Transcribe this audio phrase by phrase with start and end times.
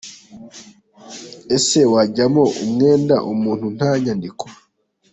[1.55, 4.45] Ese wajyamo umwenda umuntu nta nyandiko?”.